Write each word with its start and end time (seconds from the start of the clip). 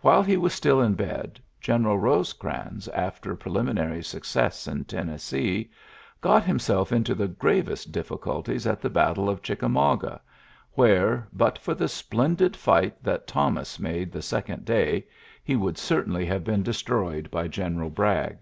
While 0.00 0.24
he 0.24 0.36
was 0.36 0.52
sti] 0.52 0.84
in 0.84 0.94
bed; 0.94 1.38
General 1.60 1.96
BosecranS; 1.96 2.88
after 2.92 3.36
prelini 3.36 3.70
inary 3.74 4.00
snccess 4.00 4.66
in 4.66 4.84
Tennessee; 4.84 5.70
got 6.20 6.42
himsel 6.42 6.84
into 6.90 7.14
the 7.14 7.28
gravest 7.28 7.92
difOLcnlties 7.92 8.68
at 8.68 8.80
the 8.80 8.90
bal 8.90 9.14
tie 9.14 9.28
of 9.30 9.42
Ghickamanga; 9.42 10.18
wherC; 10.76 11.24
bnt 11.36 11.58
for 11.58 11.76
th 11.76 11.88
splendid 11.88 12.56
fight 12.56 13.00
that 13.04 13.28
Thomas 13.28 13.78
made 13.78 14.10
th 14.12 14.24
second 14.24 14.64
day, 14.64 15.06
he 15.44 15.54
would 15.54 15.78
certainly 15.78 16.26
hav 16.26 16.42
been 16.42 16.64
destroyed 16.64 17.30
by 17.30 17.46
General 17.46 17.90
Bragg. 17.90 18.38